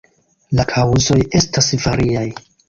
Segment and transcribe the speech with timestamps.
[0.59, 2.25] La kaŭzoj estas variaj.